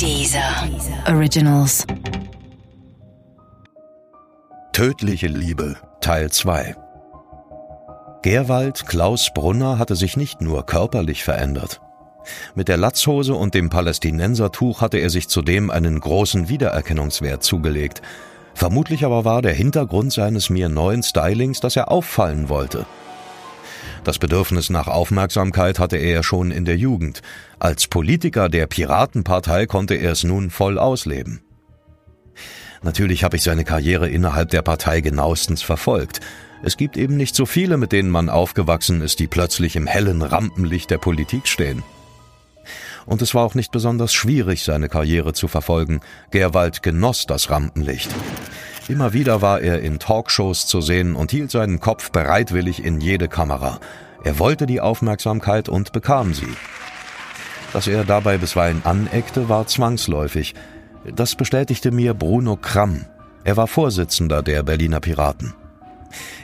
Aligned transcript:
Dieser 0.00 0.66
Originals. 1.08 1.86
Tödliche 4.72 5.26
Liebe 5.26 5.76
Teil 6.00 6.30
2 6.30 6.74
Gerwald 8.22 8.86
Klaus 8.86 9.30
Brunner 9.34 9.78
hatte 9.78 9.96
sich 9.96 10.16
nicht 10.16 10.40
nur 10.40 10.64
körperlich 10.64 11.22
verändert. 11.22 11.82
Mit 12.54 12.68
der 12.68 12.78
Latzhose 12.78 13.34
und 13.34 13.52
dem 13.52 13.68
Palästinensertuch 13.68 14.80
hatte 14.80 14.96
er 14.96 15.10
sich 15.10 15.28
zudem 15.28 15.70
einen 15.70 16.00
großen 16.00 16.48
Wiedererkennungswert 16.48 17.42
zugelegt. 17.42 18.00
Vermutlich 18.54 19.04
aber 19.04 19.26
war 19.26 19.42
der 19.42 19.52
Hintergrund 19.52 20.14
seines 20.14 20.48
mir 20.48 20.70
neuen 20.70 21.02
Stylings, 21.02 21.60
dass 21.60 21.76
er 21.76 21.90
auffallen 21.90 22.48
wollte. 22.48 22.86
Das 24.04 24.18
Bedürfnis 24.18 24.70
nach 24.70 24.88
Aufmerksamkeit 24.88 25.78
hatte 25.78 25.96
er 25.96 26.22
schon 26.22 26.50
in 26.50 26.64
der 26.64 26.76
Jugend. 26.76 27.22
Als 27.58 27.86
Politiker 27.86 28.48
der 28.48 28.66
Piratenpartei 28.66 29.66
konnte 29.66 29.94
er 29.94 30.12
es 30.12 30.24
nun 30.24 30.50
voll 30.50 30.78
ausleben. 30.78 31.42
Natürlich 32.82 33.24
habe 33.24 33.36
ich 33.36 33.42
seine 33.42 33.64
Karriere 33.64 34.08
innerhalb 34.08 34.50
der 34.50 34.62
Partei 34.62 35.00
genauestens 35.00 35.62
verfolgt. 35.62 36.20
Es 36.62 36.76
gibt 36.76 36.96
eben 36.96 37.16
nicht 37.16 37.34
so 37.34 37.46
viele, 37.46 37.76
mit 37.76 37.92
denen 37.92 38.10
man 38.10 38.28
aufgewachsen 38.28 39.02
ist, 39.02 39.18
die 39.18 39.26
plötzlich 39.26 39.76
im 39.76 39.86
hellen 39.86 40.22
Rampenlicht 40.22 40.90
der 40.90 40.98
Politik 40.98 41.46
stehen. 41.46 41.82
Und 43.06 43.22
es 43.22 43.34
war 43.34 43.44
auch 43.44 43.54
nicht 43.54 43.72
besonders 43.72 44.12
schwierig, 44.12 44.62
seine 44.62 44.88
Karriere 44.88 45.32
zu 45.32 45.48
verfolgen. 45.48 46.00
Gerwald 46.30 46.82
genoss 46.82 47.26
das 47.26 47.50
Rampenlicht. 47.50 48.10
Immer 48.90 49.12
wieder 49.12 49.40
war 49.40 49.60
er 49.60 49.82
in 49.82 50.00
Talkshows 50.00 50.66
zu 50.66 50.80
sehen 50.80 51.14
und 51.14 51.30
hielt 51.30 51.52
seinen 51.52 51.78
Kopf 51.78 52.10
bereitwillig 52.10 52.84
in 52.84 53.00
jede 53.00 53.28
Kamera. 53.28 53.78
Er 54.24 54.40
wollte 54.40 54.66
die 54.66 54.80
Aufmerksamkeit 54.80 55.68
und 55.68 55.92
bekam 55.92 56.34
sie. 56.34 56.56
Dass 57.72 57.86
er 57.86 58.02
dabei 58.02 58.36
bisweilen 58.36 58.82
aneckte, 58.82 59.48
war 59.48 59.68
zwangsläufig. 59.68 60.56
Das 61.14 61.36
bestätigte 61.36 61.92
mir 61.92 62.14
Bruno 62.14 62.56
Kramm. 62.56 63.04
Er 63.44 63.56
war 63.56 63.68
Vorsitzender 63.68 64.42
der 64.42 64.64
Berliner 64.64 64.98
Piraten. 64.98 65.54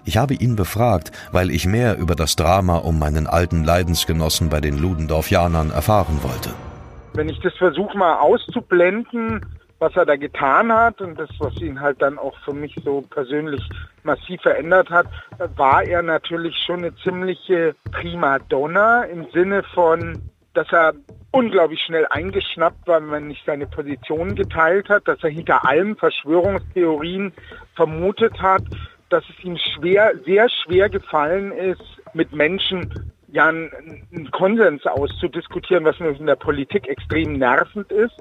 Ich 0.04 0.16
habe 0.16 0.34
ihn 0.34 0.54
befragt, 0.54 1.10
weil 1.32 1.50
ich 1.50 1.66
mehr 1.66 1.98
über 1.98 2.14
das 2.14 2.36
Drama 2.36 2.76
um 2.76 3.00
meinen 3.00 3.26
alten 3.26 3.64
Leidensgenossen 3.64 4.50
bei 4.50 4.60
den 4.60 4.78
Ludendorffianern 4.78 5.72
erfahren 5.72 6.20
wollte. 6.22 6.50
Wenn 7.14 7.28
ich 7.28 7.40
das 7.40 7.54
versuche 7.54 7.98
mal 7.98 8.20
auszublenden, 8.20 9.44
was 9.78 9.94
er 9.96 10.06
da 10.06 10.16
getan 10.16 10.72
hat 10.72 11.00
und 11.00 11.18
das, 11.18 11.28
was 11.38 11.60
ihn 11.60 11.80
halt 11.80 12.00
dann 12.00 12.18
auch 12.18 12.36
für 12.44 12.54
mich 12.54 12.74
so 12.84 13.02
persönlich 13.02 13.62
massiv 14.02 14.40
verändert 14.40 14.90
hat, 14.90 15.06
war 15.56 15.82
er 15.82 16.02
natürlich 16.02 16.56
schon 16.64 16.78
eine 16.78 16.94
ziemliche 16.96 17.74
Primadonna 17.90 19.04
im 19.04 19.26
Sinne 19.32 19.62
von, 19.74 20.22
dass 20.54 20.72
er 20.72 20.94
unglaublich 21.30 21.80
schnell 21.80 22.06
eingeschnappt 22.08 22.86
war, 22.86 23.02
wenn 23.02 23.10
man 23.10 23.28
nicht 23.28 23.44
seine 23.44 23.66
Position 23.66 24.34
geteilt 24.34 24.88
hat, 24.88 25.06
dass 25.06 25.22
er 25.22 25.30
hinter 25.30 25.66
allem 25.66 25.96
Verschwörungstheorien 25.96 27.32
vermutet 27.74 28.40
hat, 28.40 28.62
dass 29.10 29.24
es 29.28 29.44
ihm 29.44 29.58
schwer, 29.58 30.12
sehr 30.24 30.48
schwer 30.48 30.88
gefallen 30.88 31.52
ist, 31.52 31.82
mit 32.14 32.32
Menschen 32.32 32.90
ja 33.28 33.48
einen 33.48 34.30
Konsens 34.30 34.86
auszudiskutieren, 34.86 35.84
was 35.84 36.00
in 36.00 36.26
der 36.26 36.36
Politik 36.36 36.88
extrem 36.88 37.34
nervend 37.34 37.92
ist. 37.92 38.16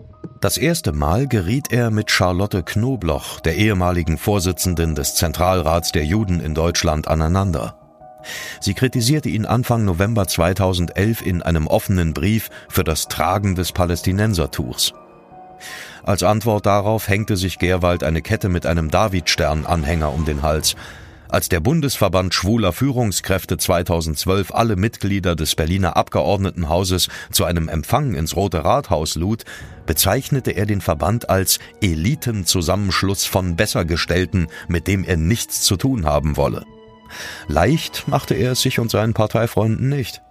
Das 0.45 0.57
erste 0.57 0.91
Mal 0.91 1.27
geriet 1.27 1.71
er 1.71 1.89
mit 1.89 2.11
Charlotte 2.11 2.61
Knobloch, 2.61 3.39
der 3.39 3.55
ehemaligen 3.55 4.19
Vorsitzenden 4.19 4.93
des 4.93 5.15
Zentralrats 5.15 5.91
der 5.91 6.05
Juden 6.05 6.39
in 6.39 6.53
Deutschland, 6.53 7.07
aneinander. 7.07 7.79
Sie 8.59 8.75
kritisierte 8.75 9.27
ihn 9.27 9.47
Anfang 9.47 9.85
November 9.85 10.27
2011 10.27 11.25
in 11.25 11.41
einem 11.41 11.65
offenen 11.65 12.13
Brief 12.13 12.51
für 12.69 12.83
das 12.83 13.07
Tragen 13.07 13.55
des 13.55 13.71
Palästinensertuchs. 13.71 14.93
Als 16.03 16.21
Antwort 16.21 16.67
darauf 16.67 17.07
hängte 17.07 17.37
sich 17.37 17.57
Gerwald 17.57 18.03
eine 18.03 18.21
Kette 18.21 18.47
mit 18.47 18.67
einem 18.67 18.91
Davidstern-Anhänger 18.91 20.13
um 20.13 20.25
den 20.25 20.43
Hals. 20.43 20.75
Als 21.27 21.49
der 21.49 21.59
Bundesverband 21.59 22.35
schwuler 22.35 22.71
Führungskräfte 22.71 23.57
2012 23.57 24.53
alle 24.53 24.75
Mitglieder 24.75 25.35
des 25.35 25.55
Berliner 25.55 25.97
Abgeordnetenhauses 25.97 27.09
zu 27.31 27.45
einem 27.45 27.67
Empfang 27.67 28.13
ins 28.13 28.35
Rote 28.35 28.63
Rathaus 28.63 29.15
lud, 29.15 29.43
bezeichnete 29.85 30.51
er 30.51 30.65
den 30.65 30.81
Verband 30.81 31.29
als 31.29 31.59
Elitenzusammenschluss 31.81 33.25
von 33.25 33.55
Bessergestellten, 33.55 34.47
mit 34.67 34.87
dem 34.87 35.03
er 35.03 35.17
nichts 35.17 35.61
zu 35.61 35.77
tun 35.77 36.05
haben 36.05 36.37
wolle. 36.37 36.65
Leicht 37.47 38.07
machte 38.07 38.33
er 38.33 38.53
es 38.53 38.61
sich 38.61 38.79
und 38.79 38.91
seinen 38.91 39.13
Parteifreunden 39.13 39.89
nicht. 39.89 40.21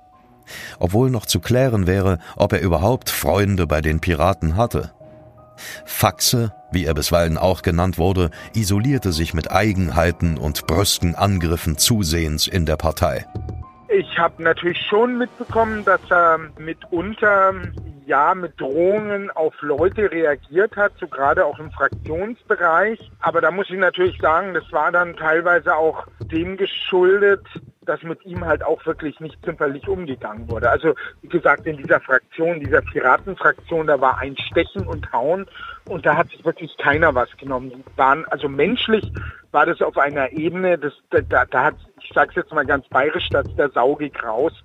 Obwohl 0.78 1.10
noch 1.10 1.26
zu 1.26 1.40
klären 1.40 1.86
wäre, 1.86 2.18
ob 2.36 2.52
er 2.52 2.60
überhaupt 2.60 3.10
Freunde 3.10 3.66
bei 3.66 3.80
den 3.80 4.00
Piraten 4.00 4.56
hatte. 4.56 4.92
Faxe, 5.86 6.52
wie 6.72 6.84
er 6.84 6.94
bisweilen 6.94 7.38
auch 7.38 7.62
genannt 7.62 7.96
wurde, 7.96 8.30
isolierte 8.54 9.12
sich 9.12 9.34
mit 9.34 9.50
Eigenheiten 9.50 10.36
und 10.36 10.66
brüsken 10.66 11.14
Angriffen 11.14 11.78
zusehends 11.78 12.46
in 12.46 12.66
der 12.66 12.76
Partei. 12.76 13.26
Ich 13.88 14.18
habe 14.18 14.42
natürlich 14.42 14.80
schon 14.88 15.18
mitbekommen, 15.18 15.84
dass 15.84 16.00
er 16.10 16.38
mitunter 16.58 17.54
ja 18.06 18.34
mit 18.34 18.60
Drohungen 18.60 19.30
auf 19.30 19.54
Leute 19.60 20.10
reagiert 20.10 20.76
hat, 20.76 20.92
so 20.98 21.06
gerade 21.06 21.44
auch 21.44 21.58
im 21.58 21.70
Fraktionsbereich. 21.70 23.10
Aber 23.20 23.40
da 23.40 23.50
muss 23.50 23.70
ich 23.70 23.78
natürlich 23.78 24.18
sagen, 24.20 24.54
das 24.54 24.70
war 24.72 24.92
dann 24.92 25.16
teilweise 25.16 25.76
auch 25.76 26.06
dem 26.20 26.56
geschuldet, 26.56 27.46
dass 27.82 28.02
mit 28.02 28.24
ihm 28.24 28.44
halt 28.44 28.64
auch 28.64 28.84
wirklich 28.86 29.20
nicht 29.20 29.36
zimperlich 29.44 29.86
umgegangen 29.88 30.48
wurde. 30.50 30.70
Also 30.70 30.94
wie 31.22 31.28
gesagt, 31.28 31.66
in 31.66 31.76
dieser 31.76 32.00
Fraktion, 32.00 32.60
dieser 32.60 32.80
Piratenfraktion, 32.80 33.86
da 33.86 34.00
war 34.00 34.18
ein 34.18 34.36
Stechen 34.36 34.86
und 34.86 35.12
Hauen 35.12 35.46
und 35.88 36.06
da 36.06 36.16
hat 36.16 36.30
sich 36.30 36.44
wirklich 36.44 36.76
keiner 36.78 37.14
was 37.14 37.28
genommen. 37.36 37.70
Die 37.70 37.98
waren, 37.98 38.24
also 38.26 38.48
menschlich 38.48 39.12
war 39.52 39.66
das 39.66 39.80
auf 39.82 39.98
einer 39.98 40.32
Ebene, 40.32 40.78
das, 40.78 40.92
da, 41.10 41.44
da 41.44 41.64
hat, 41.64 41.76
ich 42.00 42.10
sag's 42.14 42.34
jetzt 42.34 42.52
mal 42.52 42.66
ganz 42.66 42.88
bayerisch, 42.88 43.28
dass 43.28 43.46
der 43.56 43.70
Sau 43.70 43.94
gekraust. 43.94 44.62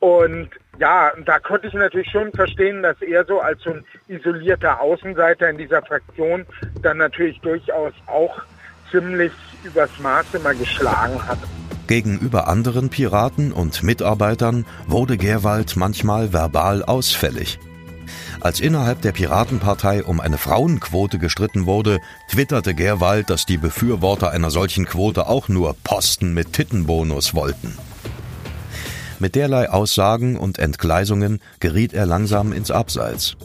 Und 0.00 0.50
ja, 0.78 1.12
da 1.24 1.38
konnte 1.38 1.66
ich 1.66 1.74
natürlich 1.74 2.10
schon 2.10 2.32
verstehen, 2.32 2.82
dass 2.82 3.00
er 3.02 3.24
so 3.24 3.40
als 3.40 3.60
so 3.62 3.70
ein 3.70 3.84
isolierter 4.08 4.80
Außenseiter 4.80 5.50
in 5.50 5.58
dieser 5.58 5.82
Fraktion 5.82 6.46
dann 6.82 6.98
natürlich 6.98 7.40
durchaus 7.40 7.92
auch 8.06 8.42
ziemlich 8.90 9.32
übers 9.64 9.90
Maße 9.98 10.38
mal 10.38 10.54
geschlagen 10.54 11.26
hat. 11.26 11.38
Gegenüber 11.86 12.48
anderen 12.48 12.90
Piraten 12.90 13.52
und 13.52 13.82
Mitarbeitern 13.82 14.66
wurde 14.86 15.16
Gerwald 15.16 15.76
manchmal 15.76 16.32
verbal 16.32 16.84
ausfällig. 16.84 17.58
Als 18.40 18.60
innerhalb 18.60 19.02
der 19.02 19.12
Piratenpartei 19.12 20.04
um 20.04 20.20
eine 20.20 20.38
Frauenquote 20.38 21.18
gestritten 21.18 21.66
wurde, 21.66 21.98
twitterte 22.30 22.74
Gerwald, 22.74 23.30
dass 23.30 23.46
die 23.46 23.58
Befürworter 23.58 24.30
einer 24.30 24.50
solchen 24.50 24.84
Quote 24.84 25.26
auch 25.26 25.48
nur 25.48 25.74
Posten 25.82 26.34
mit 26.34 26.52
Tittenbonus 26.52 27.34
wollten. 27.34 27.76
Mit 29.20 29.34
derlei 29.34 29.68
Aussagen 29.68 30.36
und 30.36 30.58
Entgleisungen 30.58 31.40
geriet 31.60 31.92
er 31.92 32.06
langsam 32.06 32.52
ins 32.52 32.70
Abseits. 32.70 33.36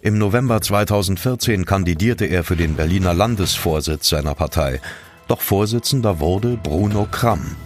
Im 0.00 0.16
November 0.16 0.60
2014 0.60 1.64
kandidierte 1.64 2.24
er 2.24 2.44
für 2.44 2.56
den 2.56 2.76
Berliner 2.76 3.14
Landesvorsitz 3.14 4.08
seiner 4.08 4.34
Partei, 4.34 4.80
doch 5.26 5.40
Vorsitzender 5.40 6.20
wurde 6.20 6.56
Bruno 6.56 7.06
Kramm 7.10 7.56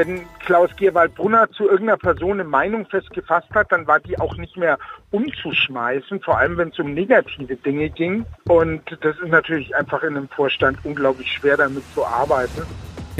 wenn 0.00 0.22
Klaus 0.46 0.70
Gierwald-Brunner 0.76 1.50
zu 1.50 1.64
irgendeiner 1.64 1.98
Person 1.98 2.32
eine 2.32 2.44
Meinung 2.44 2.86
festgefasst 2.86 3.50
hat, 3.54 3.70
dann 3.70 3.86
war 3.86 4.00
die 4.00 4.18
auch 4.18 4.34
nicht 4.36 4.56
mehr 4.56 4.78
umzuschmeißen, 5.10 6.20
vor 6.20 6.38
allem 6.38 6.56
wenn 6.56 6.70
es 6.70 6.78
um 6.78 6.94
negative 6.94 7.56
Dinge 7.56 7.90
ging. 7.90 8.24
Und 8.48 8.82
das 9.02 9.18
ist 9.18 9.28
natürlich 9.28 9.76
einfach 9.76 10.02
in 10.02 10.16
einem 10.16 10.28
Vorstand 10.28 10.78
unglaublich 10.84 11.30
schwer 11.30 11.58
damit 11.58 11.84
zu 11.94 12.06
arbeiten. 12.06 12.62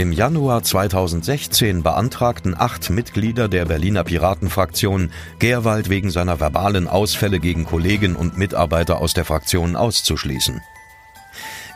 Im 0.01 0.13
Januar 0.13 0.63
2016 0.63 1.83
beantragten 1.83 2.55
acht 2.59 2.89
Mitglieder 2.89 3.49
der 3.49 3.67
Berliner 3.67 4.03
Piratenfraktion, 4.03 5.11
Gerwald 5.39 5.91
wegen 5.91 6.11
seiner 6.11 6.41
verbalen 6.41 6.89
Ausfälle 6.89 7.39
gegen 7.39 7.67
Kollegen 7.67 8.17
und 8.17 8.39
Mitarbeiter 8.39 8.99
aus 9.03 9.13
der 9.13 9.27
Fraktion 9.27 9.77
auszuschließen. 9.77 10.63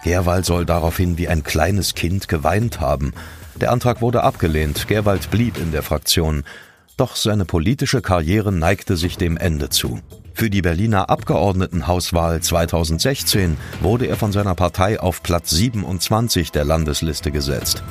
Gerwald 0.05 0.47
soll 0.47 0.65
daraufhin 0.65 1.19
wie 1.19 1.29
ein 1.29 1.43
kleines 1.43 1.95
Kind 1.95 2.27
geweint 2.27 2.81
haben. 2.81 3.13
Der 3.61 3.71
Antrag 3.71 4.01
wurde 4.01 4.23
abgelehnt, 4.23 4.89
Gerwald 4.89 5.31
blieb 5.31 5.59
in 5.59 5.71
der 5.71 5.83
Fraktion. 5.83 6.45
Doch 6.97 7.17
seine 7.17 7.45
politische 7.45 8.01
Karriere 8.01 8.53
neigte 8.53 8.97
sich 8.97 9.19
dem 9.19 9.37
Ende 9.37 9.69
zu. 9.69 10.01
Für 10.33 10.49
die 10.49 10.63
Berliner 10.63 11.11
Abgeordnetenhauswahl 11.11 12.41
2016 12.41 13.59
wurde 13.83 14.07
er 14.07 14.17
von 14.17 14.33
seiner 14.33 14.55
Partei 14.55 14.99
auf 14.99 15.23
Platz 15.23 15.51
27 15.51 16.53
der 16.53 16.65
Landesliste 16.65 17.31
gesetzt. 17.31 17.85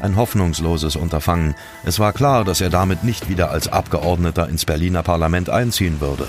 Ein 0.00 0.16
hoffnungsloses 0.16 0.96
Unterfangen. 0.96 1.54
Es 1.84 1.98
war 1.98 2.12
klar, 2.12 2.44
dass 2.44 2.60
er 2.60 2.70
damit 2.70 3.04
nicht 3.04 3.28
wieder 3.28 3.50
als 3.50 3.68
Abgeordneter 3.68 4.48
ins 4.48 4.64
Berliner 4.64 5.02
Parlament 5.02 5.50
einziehen 5.50 6.00
würde. 6.00 6.26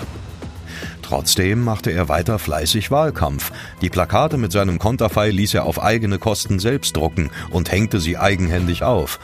Trotzdem 1.02 1.64
machte 1.64 1.92
er 1.92 2.10
weiter 2.10 2.38
fleißig 2.38 2.92
Wahlkampf. 2.92 3.52
Die 3.82 3.90
Plakate 3.90 4.38
mit 4.38 4.52
seinem 4.52 4.78
Konterfei 4.78 5.30
ließ 5.30 5.54
er 5.54 5.66
auf 5.66 5.82
eigene 5.82 6.20
Kosten 6.20 6.60
selbst 6.60 6.98
drucken 6.98 7.30
und 7.50 7.72
hängte 7.72 8.00
sie 8.00 8.18
eigenhändig 8.18 8.84
auf. 8.84 9.20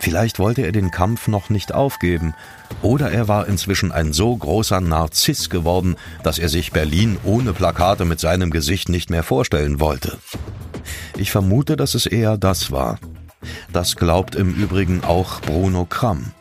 Vielleicht 0.00 0.38
wollte 0.38 0.62
er 0.62 0.72
den 0.72 0.90
Kampf 0.90 1.28
noch 1.28 1.50
nicht 1.50 1.74
aufgeben, 1.74 2.34
oder 2.80 3.12
er 3.12 3.28
war 3.28 3.46
inzwischen 3.46 3.92
ein 3.92 4.14
so 4.14 4.34
großer 4.34 4.80
Narziss 4.80 5.50
geworden, 5.50 5.96
dass 6.22 6.38
er 6.38 6.48
sich 6.48 6.72
Berlin 6.72 7.18
ohne 7.22 7.52
Plakate 7.52 8.06
mit 8.06 8.18
seinem 8.18 8.50
Gesicht 8.50 8.88
nicht 8.88 9.10
mehr 9.10 9.22
vorstellen 9.22 9.78
wollte. 9.78 10.18
Ich 11.18 11.30
vermute, 11.30 11.76
dass 11.76 11.94
es 11.94 12.06
eher 12.06 12.38
das 12.38 12.72
war. 12.72 12.98
Das 13.72 13.96
glaubt 13.96 14.34
im 14.34 14.54
Übrigen 14.54 15.02
auch 15.04 15.40
Bruno 15.40 15.84
Kramm. 15.84 16.32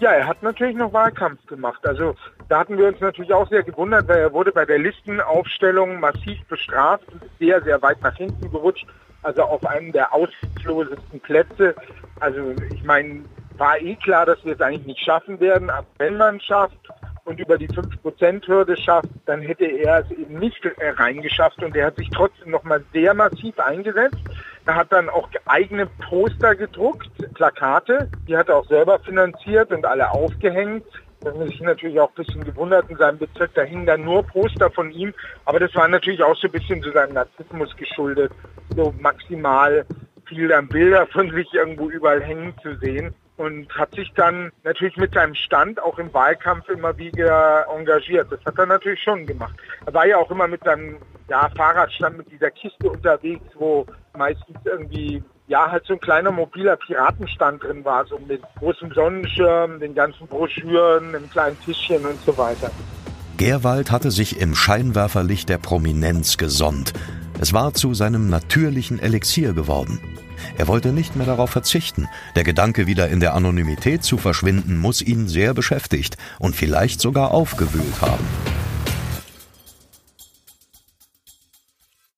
Ja, 0.00 0.12
er 0.12 0.26
hat 0.26 0.42
natürlich 0.42 0.76
noch 0.76 0.92
Wahlkampf 0.92 1.44
gemacht. 1.46 1.84
Also 1.86 2.14
da 2.48 2.60
hatten 2.60 2.78
wir 2.78 2.86
uns 2.86 3.00
natürlich 3.00 3.32
auch 3.32 3.48
sehr 3.48 3.64
gewundert, 3.64 4.06
weil 4.08 4.18
er 4.18 4.32
wurde 4.32 4.52
bei 4.52 4.64
der 4.64 4.78
Listenaufstellung 4.78 5.98
massiv 5.98 6.38
bestraft 6.46 7.04
und 7.12 7.22
sehr, 7.38 7.60
sehr 7.62 7.82
weit 7.82 8.00
nach 8.02 8.16
hinten 8.16 8.50
gerutscht. 8.50 8.86
Also 9.22 9.42
auf 9.42 9.66
einem 9.66 9.90
der 9.90 10.14
auslosesten 10.14 11.20
Plätze. 11.20 11.74
Also 12.20 12.54
ich 12.72 12.84
meine, 12.84 13.24
war 13.56 13.80
eh 13.80 13.96
klar, 13.96 14.24
dass 14.24 14.42
wir 14.44 14.54
es 14.54 14.60
eigentlich 14.60 14.86
nicht 14.86 15.04
schaffen 15.04 15.40
werden. 15.40 15.68
Aber 15.68 15.86
wenn 15.98 16.16
man 16.16 16.36
es 16.36 16.44
schafft 16.44 16.78
und 17.24 17.40
über 17.40 17.58
die 17.58 17.68
5%-Hürde 17.68 18.76
schafft, 18.76 19.10
dann 19.26 19.42
hätte 19.42 19.66
er 19.66 20.04
es 20.04 20.10
eben 20.12 20.38
nicht 20.38 20.60
reingeschafft. 20.80 21.62
Und 21.62 21.76
er 21.76 21.86
hat 21.86 21.96
sich 21.96 22.08
trotzdem 22.10 22.52
nochmal 22.52 22.84
sehr 22.92 23.14
massiv 23.14 23.58
eingesetzt. 23.58 24.22
Er 24.68 24.74
hat 24.74 24.92
dann 24.92 25.08
auch 25.08 25.30
eigene 25.46 25.86
Poster 25.86 26.54
gedruckt, 26.54 27.08
Plakate. 27.32 28.10
Die 28.28 28.36
hat 28.36 28.50
er 28.50 28.56
auch 28.56 28.66
selber 28.66 28.98
finanziert 28.98 29.72
und 29.72 29.86
alle 29.86 30.10
aufgehängt. 30.10 30.84
Da 31.20 31.30
haben 31.30 31.46
sich 31.46 31.62
natürlich 31.62 31.98
auch 31.98 32.10
ein 32.10 32.22
bisschen 32.22 32.44
gewundert 32.44 32.90
in 32.90 32.98
seinem 32.98 33.16
Bezirk. 33.16 33.54
Da 33.54 33.62
hingen 33.62 33.86
dann 33.86 34.04
nur 34.04 34.24
Poster 34.24 34.70
von 34.70 34.90
ihm. 34.90 35.14
Aber 35.46 35.58
das 35.58 35.74
war 35.74 35.88
natürlich 35.88 36.22
auch 36.22 36.36
so 36.36 36.48
ein 36.48 36.52
bisschen 36.52 36.82
zu 36.82 36.92
seinem 36.92 37.14
Narzissmus 37.14 37.74
geschuldet. 37.76 38.30
So 38.76 38.92
maximal 39.00 39.86
viel 40.26 40.48
dann 40.48 40.68
Bilder 40.68 41.06
von 41.06 41.30
sich 41.30 41.50
irgendwo 41.54 41.88
überall 41.88 42.22
hängen 42.22 42.52
zu 42.62 42.76
sehen 42.76 43.14
und 43.38 43.74
hat 43.74 43.94
sich 43.94 44.12
dann 44.16 44.52
natürlich 44.64 44.98
mit 44.98 45.14
seinem 45.14 45.34
Stand 45.34 45.80
auch 45.80 45.98
im 45.98 46.12
Wahlkampf 46.12 46.68
immer 46.68 46.98
wieder 46.98 47.64
engagiert. 47.74 48.30
Das 48.30 48.44
hat 48.44 48.58
er 48.58 48.66
natürlich 48.66 49.02
schon 49.02 49.24
gemacht. 49.24 49.54
Er 49.86 49.94
war 49.94 50.06
ja 50.06 50.18
auch 50.18 50.30
immer 50.30 50.46
mit 50.46 50.62
seinem 50.62 50.98
ja, 51.28 51.48
Fahrradstand 51.56 52.18
mit 52.18 52.30
dieser 52.30 52.50
Kiste 52.50 52.90
unterwegs, 52.90 53.44
wo 53.54 53.86
meistens 54.16 54.56
irgendwie 54.64 55.22
ja 55.46 55.70
halt 55.70 55.84
so 55.86 55.94
ein 55.94 56.00
kleiner 56.00 56.30
mobiler 56.30 56.76
Piratenstand 56.76 57.62
drin 57.62 57.84
war, 57.84 58.06
so 58.06 58.18
mit 58.18 58.42
großem 58.58 58.92
Sonnenschirm, 58.92 59.80
den 59.80 59.94
ganzen 59.94 60.26
Broschüren, 60.26 61.14
einem 61.14 61.30
kleinen 61.30 61.58
Tischchen 61.60 62.04
und 62.04 62.20
so 62.24 62.36
weiter. 62.36 62.70
Gerwald 63.36 63.90
hatte 63.90 64.10
sich 64.10 64.40
im 64.40 64.54
Scheinwerferlicht 64.54 65.48
der 65.48 65.58
Prominenz 65.58 66.36
gesonnt. 66.38 66.92
Es 67.40 67.52
war 67.52 67.72
zu 67.72 67.94
seinem 67.94 68.28
natürlichen 68.28 68.98
Elixier 68.98 69.52
geworden. 69.52 70.00
Er 70.56 70.66
wollte 70.66 70.92
nicht 70.92 71.14
mehr 71.14 71.26
darauf 71.26 71.50
verzichten. 71.50 72.08
Der 72.34 72.42
Gedanke, 72.42 72.86
wieder 72.86 73.08
in 73.08 73.20
der 73.20 73.34
Anonymität 73.34 74.02
zu 74.02 74.18
verschwinden, 74.18 74.76
muss 74.76 75.02
ihn 75.02 75.28
sehr 75.28 75.54
beschäftigt 75.54 76.16
und 76.40 76.56
vielleicht 76.56 77.00
sogar 77.00 77.30
aufgewühlt 77.30 78.00
haben. 78.00 78.57